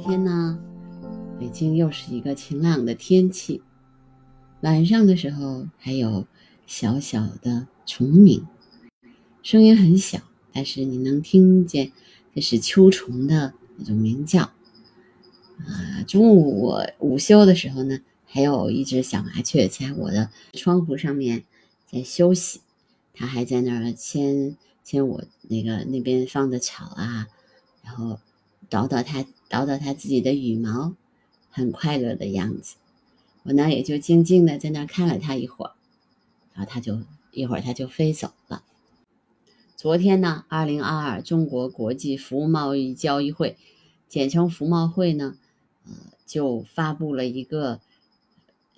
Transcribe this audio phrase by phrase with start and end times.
[0.00, 0.58] 天呢，
[1.38, 3.62] 北京又是一个晴朗的天气。
[4.62, 6.26] 晚上的时候还有
[6.66, 8.46] 小小的虫鸣，
[9.42, 10.20] 声音很小，
[10.52, 11.92] 但是你能听见，
[12.34, 14.50] 这是秋虫的那种鸣叫。
[15.58, 21.44] 啊，中午我午休的时候呢，还有一只小麻雀在我的窗户上面
[21.86, 22.60] 在休息，
[23.12, 27.26] 它还在那儿牵牵我那个那边放的草啊，
[27.84, 28.18] 然后
[28.70, 30.94] 捣捣它叨叨它自己的羽毛，
[31.50, 32.76] 很快乐的样子。
[33.42, 35.72] 我呢也就静静的在那看了它一会儿，
[36.54, 37.00] 然后它就
[37.32, 38.62] 一会儿它就飞走了。
[39.76, 43.56] 昨天呢，二零二二中国国际服务贸易交易会，
[44.08, 45.36] 简称服贸会呢，
[45.86, 45.92] 呃，
[46.26, 47.80] 就发布了一个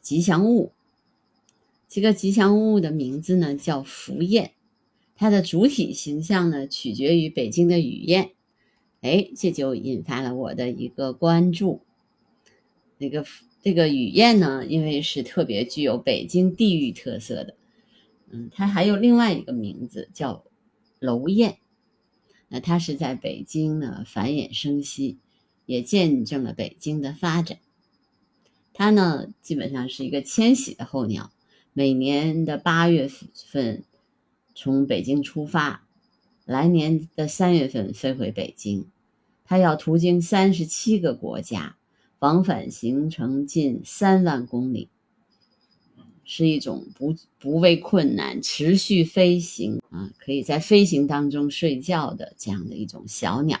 [0.00, 0.72] 吉祥物。
[1.88, 4.52] 这个吉祥物的名字呢叫福燕，
[5.16, 8.30] 它的主体形象呢取决于北京的雨燕。
[9.02, 11.82] 哎，这就引发了我的一个关注。
[12.98, 13.24] 那个。
[13.64, 17.54] 这个雨燕呢，因为是特别具有北京地域特色的，
[18.28, 20.42] 嗯，它还有另外一个名字叫
[20.98, 21.58] 楼燕，
[22.48, 25.18] 那它是在北京呢繁衍生息，
[25.64, 27.60] 也见证了北京的发展。
[28.72, 31.30] 它呢基本上是一个迁徙的候鸟，
[31.72, 33.84] 每年的八月份
[34.56, 35.86] 从北京出发，
[36.44, 38.86] 来年的三月份飞回北京，
[39.44, 41.76] 它要途经三十七个国家。
[42.18, 44.88] 往返行程近三万公里，
[46.22, 53.58] 是一种不不畏困难、持续飞行啊，可以在飞行当中睡觉的这样的一种小鸟。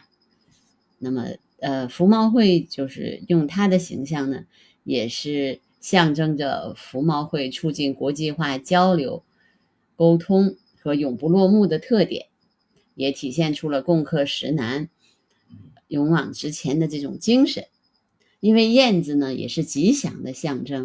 [1.00, 4.44] 那么，呃，福茂会就是用它的形象呢，
[4.84, 9.24] 也是象征着福茂会促进国际化交流、
[9.96, 12.26] 沟通和永不落幕的特点，
[12.94, 14.88] 也体现出了共克时难、
[15.88, 17.66] 勇往直前的这种精神。
[18.40, 20.84] 因为燕子呢也是吉祥的象征，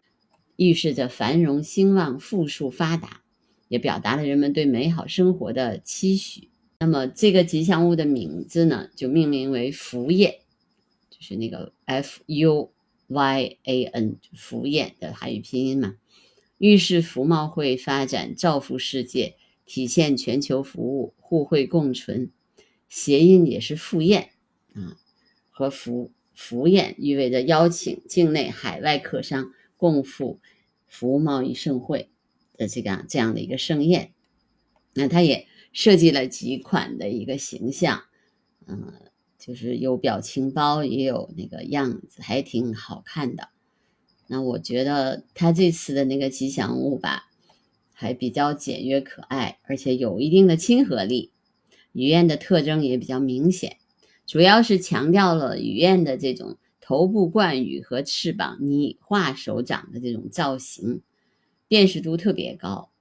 [0.55, 3.23] 预示着繁荣兴旺、富庶发达，
[3.67, 6.49] 也表达了人们对美好生活的期许。
[6.79, 10.35] 那么这个吉祥物的名字呢，就命名为福燕，
[11.09, 12.71] 就是那个 F U
[13.07, 15.95] Y A N 福燕的汉语拼音嘛，
[16.59, 19.35] 预示福茂会发展，造福世界，
[19.67, 22.31] 体现全球服务互惠共存。
[22.89, 24.31] 谐音也是赴宴
[24.73, 24.97] 啊，
[25.51, 26.11] 和福。
[26.39, 30.39] 福宴意味着邀请境内、海外客商共赴
[30.85, 32.11] 服务贸易盛会
[32.57, 34.13] 的这个这样的一个盛宴。
[34.93, 38.03] 那他也设计了几款的一个形象，
[38.67, 38.93] 嗯，
[39.39, 43.49] 就是有表情包，也有那个样子，还挺好看的。
[44.27, 47.26] 那我觉得他这次的那个吉祥物吧，
[47.99, 51.31] 还比较简约可爱，而且有一定的亲和力。
[51.93, 53.77] 雨燕的特征也比较明显。
[54.27, 61.01] 主要是强调了雨燕的这种头部冠羽和翅膀拟化手掌的这种造型，
[61.67, 62.91] 辨识度特别高。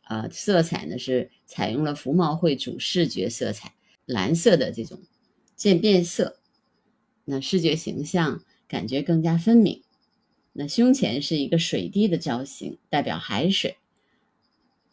[0.00, 3.74] 啊，色彩呢是采用了服贸会主视觉色彩
[4.06, 5.00] 蓝色的这种
[5.54, 6.38] 渐变色，
[7.26, 9.82] 那视觉形象感觉更加分明。
[10.54, 13.76] 那胸前是一个水滴的造型，代表海水，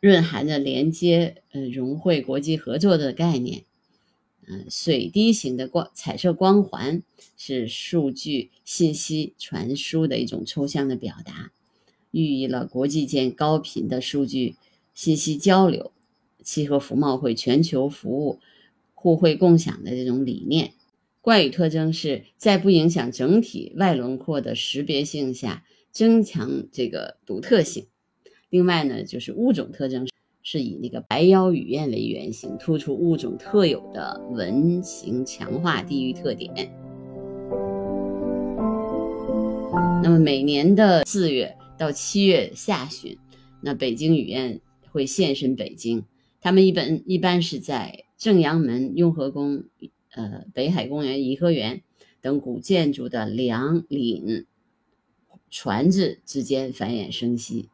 [0.03, 3.63] 蕴含着连接、呃融汇国际合作的概念。
[4.45, 7.03] 嗯，水滴形的光彩色光环
[7.37, 11.53] 是数据信息传输的一种抽象的表达，
[12.11, 14.57] 寓意了国际间高频的数据
[14.93, 15.93] 信息交流，
[16.43, 18.41] 契合服贸会全球服务
[18.93, 20.73] 互惠共享的这种理念。
[21.21, 25.63] 怪语特征是在不影响整体外轮廓的识别性下
[25.93, 27.85] 增强这个独特性。
[28.53, 30.07] 另外呢，就是物种特征。
[30.43, 36.51] 是以那个白腰雨燕为原型，突出物种特有的纹形，强化地域特点。
[40.03, 43.17] 那么每年的四月到七月下旬，
[43.61, 44.61] 那北京雨燕
[44.91, 46.03] 会现身北京。
[46.39, 49.63] 他们一般一般是在正阳门、雍和宫、
[50.11, 51.81] 呃北海公园、颐和园
[52.21, 54.45] 等古建筑的梁檩
[55.49, 57.69] 船子之间繁衍生息。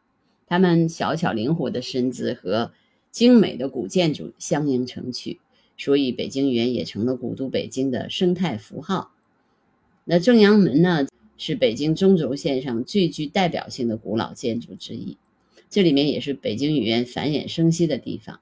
[0.50, 2.72] 它们小巧灵活的身姿和
[3.12, 5.40] 精美的古建筑相映成趣，
[5.78, 9.12] 所以北京园也成了古都北京的生态符号。
[10.06, 11.08] 那正阳门呢，
[11.38, 15.18] 是北京中轴线上最具代表性的古老建筑之一，
[15.70, 18.40] 这里面也是北京语言繁衍生息的地方。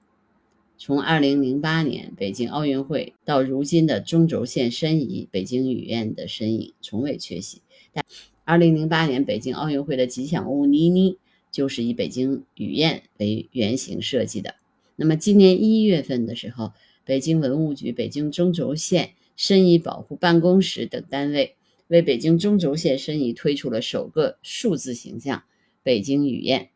[0.78, 7.62] 从2008年北京奥运会到如今的中轴线申遗，北京语院的身影从未缺席。
[7.92, 8.06] 但
[8.46, 11.18] 2008年北京奥运会的吉祥物妮妮。
[11.52, 14.56] 就是以北京雨燕为原型设计的。
[14.96, 16.74] 那么今年一月份的时候，
[17.06, 21.56] 北京文物局、北京中轴线申遗保护办公室等单位
[21.88, 25.44] 为北京中轴线申遗推出了首个数字形象——
[25.84, 26.70] 北京雨燕。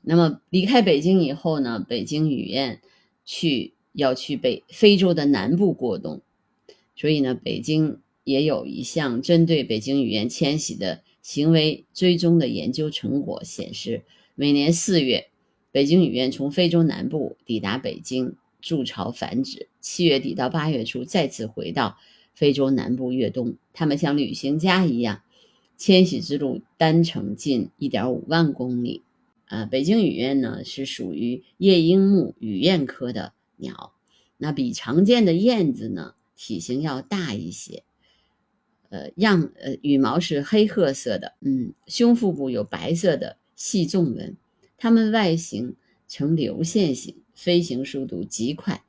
[0.00, 1.84] 那么离开北京以后呢？
[1.86, 2.80] 北京雨燕
[3.24, 6.22] 去要去北非洲的南部过冬，
[6.96, 14.02] 所以呢，北京也有一项针对北京雨燕迁徙的行为追踪的研究成果显示，
[14.34, 15.28] 每年四月，
[15.70, 21.98] 北京雨燕从非洲南部抵达北京筑巢繁殖，七月底到八月初再次回到
[22.32, 23.56] 非洲南部越冬。
[23.74, 25.20] 它们像旅行家一样，
[25.76, 29.02] 迁徙之路单程近一点五万公里。
[29.44, 33.92] 啊，北京雨燕呢是属于夜莺目雨燕科的鸟，
[34.38, 37.82] 那比常见的燕子呢体型要大一些，
[38.90, 44.36] 呃样呃羽毛是黑褐色的，嗯，胸腹部有白色的细纵纹，
[44.76, 45.76] 它们外形
[46.06, 48.84] 呈流线型，飞行速度极快，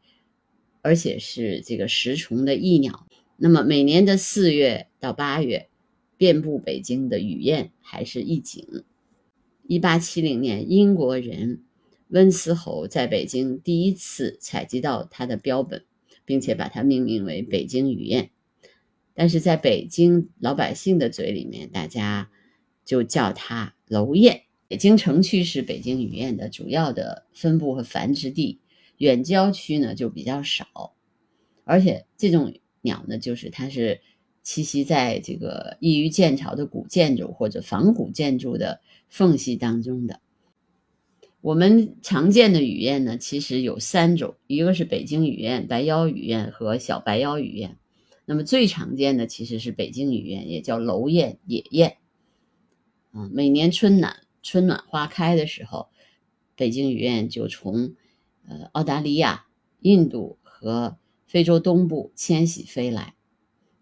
[0.81, 3.07] 而且是这个食虫的益鸟。
[3.37, 5.69] 那么每年的四月到八月，
[6.17, 8.83] 遍布北京的雨燕还是一景。
[9.67, 11.61] 一八七零年，英国人
[12.07, 15.85] 温斯侯在北京第一次采集到它的标本，
[16.25, 18.31] 并且把它命名为北京雨燕。
[19.19, 22.31] 但是在北京老百姓的嘴里面，大家
[22.85, 24.43] 就叫它楼燕。
[24.69, 28.61] 北京城区是北京雨燕的主要的分布和繁殖地，
[28.97, 30.95] 远郊区呢就比较少。
[31.65, 33.99] 而且这种鸟呢，就是它是
[34.45, 38.79] 栖息在这个易于建巢的古建筑或者仿古建筑的。
[39.09, 40.21] 缝隙当中的，
[41.41, 47.79] 我们常见的雨燕呢，其实有三种，一个是北京雨燕、白腰雨燕和小白腰雨燕。
[48.29, 51.97] 那么最常见的其实是北京雨燕，也叫楼燕、野燕。
[53.09, 55.89] 啊，每年春暖春暖花开的时候，
[56.55, 57.95] 北京雨燕就从
[58.47, 59.47] 呃澳大利亚、
[59.79, 63.15] 印度和非洲东部迁徙飞来。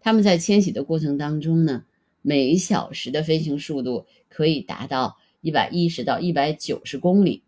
[0.00, 1.84] 它们在迁徙的过程当中呢。
[2.20, 7.42] 每小时的飞行速度可以达到一百一十到一百九十公里，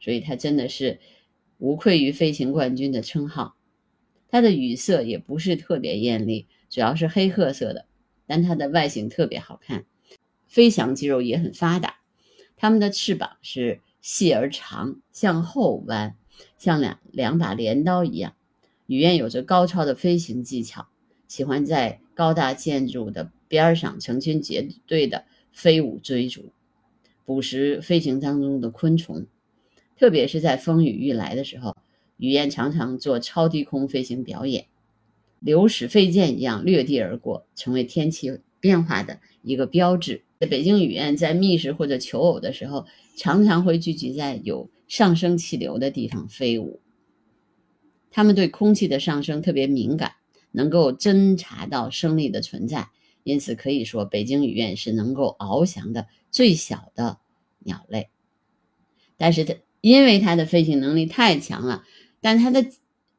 [0.00, 1.00] 所以它真的是
[1.58, 3.56] 无愧于飞行冠军的称号。
[4.34, 7.86] 它的羽色也不是特别艳丽，主要是黑褐色的，
[8.26, 9.84] 但它的外形特别好看，
[10.48, 11.98] 飞翔肌肉也很发达。
[12.56, 16.16] 它们的翅膀是细而长，向后弯，
[16.58, 18.34] 像两两把镰刀一样。
[18.88, 20.88] 雨燕有着高超的飞行技巧，
[21.28, 23.30] 喜欢在高大建筑的。
[23.46, 26.50] 边上成群结队的飞舞追逐，
[27.24, 29.26] 捕食飞行当中的昆虫，
[29.96, 31.76] 特别是在风雨欲来的时候，
[32.16, 34.66] 雨燕常常做超低空飞行表演，
[35.40, 40.22] 流矢飞箭一样掠地而过，成为天气变化的一个标志。
[40.38, 46.80] 北京雨燕在觅食或者求偶的时候，常常会聚集在有上升气流的地方飞舞。
[48.10, 50.12] 它们对空气的上升特别敏感，
[50.52, 52.90] 能够侦察到生力的存在。
[53.22, 57.18] 因此可以说，北京雨燕是能够翱翔的最小的
[57.60, 58.10] 鸟类。
[59.16, 61.84] 但是它因为它的飞行能力太强了，
[62.24, 62.64] 但它的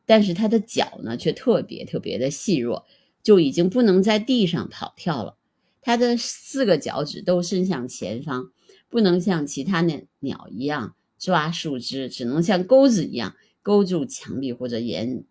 [0.07, 2.87] 但是它的脚呢却特别特别的细弱，
[3.21, 5.37] 就已经不能在地上跑跳了。
[5.79, 8.51] 它的四个脚趾都伸向前方，
[8.89, 15.23] 不能像其他的鸟一样抓树枝，只能像钩子一样勾住墙壁或者岩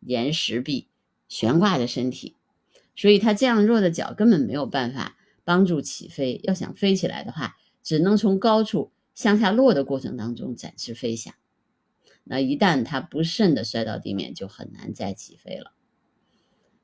[0.00, 0.88] 岩石壁，
[1.26, 2.36] 悬挂着身体。
[2.94, 6.38] 所以它这样弱的脚根本没有办法帮助起飞。
[6.44, 11.32] 要想飞起来的话，只能从高处向下落的过程当中展翅飞翔。
[12.24, 15.72] 那一旦它不慎的摔到地面，就很难再起飞了。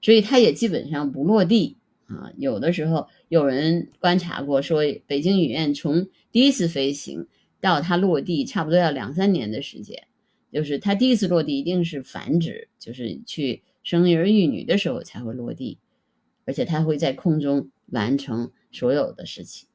[0.00, 1.76] 所以它也基本上不落地
[2.06, 2.32] 啊。
[2.36, 7.26] 有的时候有人观察过，说北京雨燕从第一次飞行
[7.60, 10.06] 到它落地，差不多要两三年的时间。
[10.50, 15.78] 就是它第一次落地一定是繁殖，就是去生儿育女的时候才会落地。
[16.46, 19.68] 而且它会在空中完成所有的事情。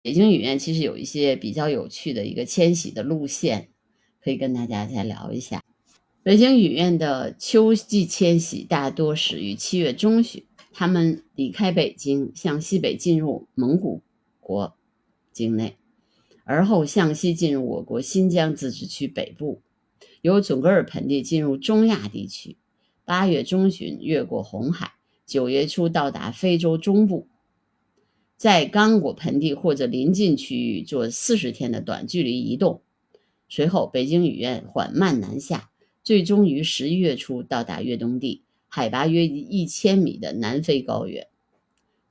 [0.00, 3.70] 北京雨燕其实有一些比较有趣的一个迁徙的路线，
[4.22, 5.62] 可以跟大家再聊一下。
[6.22, 14.02] 北京雨燕的秋季迁徙大多始于七月中旬，它们离开北京，向西北进入蒙古
[14.40, 14.76] 国
[15.32, 15.76] 境内，
[16.44, 19.60] 而后向西进入我国新疆自治区北部，
[20.20, 22.56] 由准噶尔盆地进入中亚地区，
[23.04, 24.92] 八月中旬越过红海。
[25.24, 27.26] 九月初到达非洲中部，
[28.36, 32.82] 在刚果盆地或者临近区域做四十天的短距离移动，
[33.54, 35.70] 随后北京雨燕缓慢南下，
[36.02, 41.26] 最终于十一月初到达越冬地，海拔约一千米的南非高原，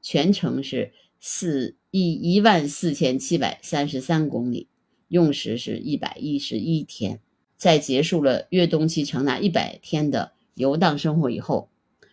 [0.03, 4.67] 全程是四一一万四千七百三十三公里，
[5.07, 7.19] 用时是一百一十一天。
[7.57, 11.71] 在结束了越冬期长达一百天的游荡生活以后。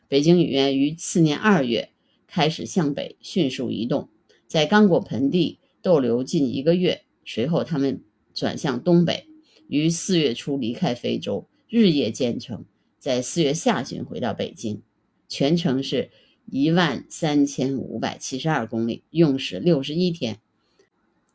[0.08, 1.90] 北京雨燕于次年二月
[2.26, 4.08] 开始向北迅速移动，
[4.46, 8.00] 在刚果盆地逗留近一个月，随后他们
[8.38, 9.26] 转向东北，
[9.66, 12.64] 于四月初离开非洲，日夜兼程，
[13.00, 14.80] 在四月下旬回到北京，
[15.28, 16.10] 全程是
[16.46, 20.38] 一万三千五百七十二公里，用时六十一天。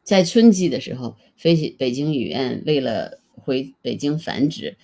[0.01, 4.77] 在春季的时候，飞北京语院为了回北京繁殖，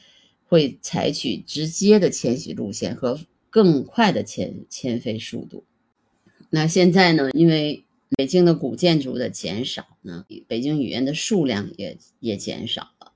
[0.45, 3.17] 会采取直接的迁徙路线和
[3.49, 5.63] 更快的迁迁飞速度。
[6.49, 7.31] 那现在呢？
[7.31, 13.13] 因为北京的古建筑的减少呢，北京语言的数量也也减少了。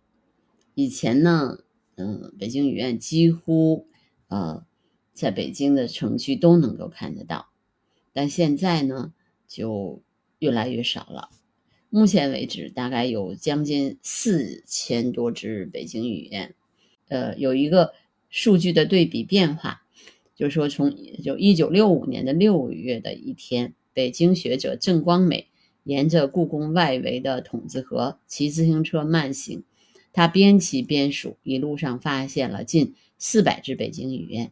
[0.76, 1.60] 以前呢，
[1.96, 3.88] 嗯，北京语言几乎
[4.28, 4.66] 呃
[5.14, 7.50] 在北京的城区都能够看得到，
[8.14, 9.14] 但现在呢
[9.48, 10.02] 就
[10.40, 11.30] 越来越少了。
[11.90, 16.56] 目前为止，大概有将近四千多只北京语言，
[17.08, 17.94] 呃，有一个
[18.30, 19.84] 数据的对比变化，
[20.36, 25.48] 就是说，从就一九六五年的六月的一天，北京学者郑光美
[25.84, 29.64] 沿着故宫外围的筒子河骑自行车慢行，
[30.12, 34.52] 他边骑边数，一路上发现了近四百只北京语言。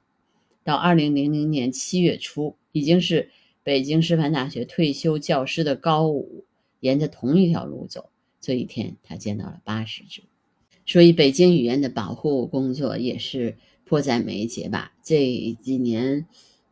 [0.64, 3.30] 到二零零零年七月初，已经是
[3.64, 6.46] 北京师范大学退休教师的高武。
[6.80, 10.24] 沿着同一条路走，这一天他见到了八十只，
[10.84, 13.56] 所以北京语言的保护工作也是
[13.86, 14.92] 迫在眉睫吧。
[15.04, 16.26] 这几年，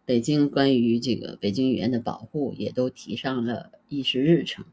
[0.09, 4.65] 北京关于这个北京语言的保护也都提上了议事日程，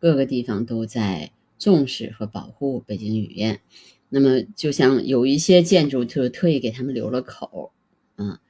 [0.00, 1.30] 各个地方都在
[1.60, 3.60] 重视和保护北京语言。
[4.08, 7.70] 那么，就像有一些建筑就特意给他们留了口，
[8.16, 8.40] 啊，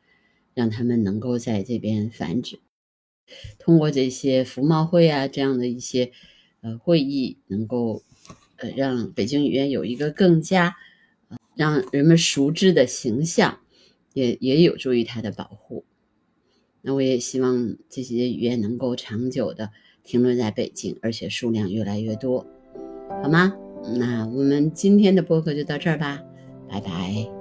[0.55, 2.59] 让他们能够在这边繁殖。
[3.59, 6.11] 通过这些服贸会啊这样的一些
[6.63, 8.03] 呃会议，能够
[8.57, 10.75] 呃让北京语言有一个更加
[11.55, 13.61] 让人们熟知的形象，
[14.15, 15.85] 也也有助于它的保护。
[16.83, 19.71] 那我也希望这些语言能够长久的
[20.03, 22.47] 停留在北京，而且数量越来越多，
[23.23, 23.53] 好吗？
[23.99, 26.23] 那我们今天的播客就到这儿吧，
[26.69, 27.40] 拜拜。